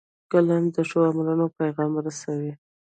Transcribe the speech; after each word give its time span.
قلم 0.31 0.63
د 0.75 0.77
ښو 0.89 0.99
عملونو 1.09 1.45
پیغام 1.59 1.91
رسوي 2.05 2.53